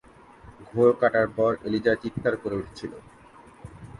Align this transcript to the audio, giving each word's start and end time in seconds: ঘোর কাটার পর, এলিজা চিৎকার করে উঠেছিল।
ঘোর 0.67 0.89
কাটার 1.01 1.27
পর, 1.37 1.51
এলিজা 1.63 1.93
চিৎকার 2.03 2.33
করে 2.37 2.55
উঠেছিল। 2.55 2.91